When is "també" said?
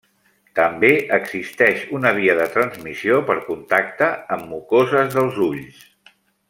0.59-0.89